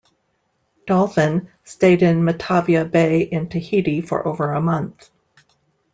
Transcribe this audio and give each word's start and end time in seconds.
"Dolphin" 0.87 1.49
stayed 1.63 2.01
in 2.01 2.23
Matavai 2.23 2.89
Bay 2.89 3.19
in 3.21 3.49
Tahiti 3.49 4.01
for 4.01 4.25
over 4.27 4.51
a 4.51 4.59
month. 4.59 5.11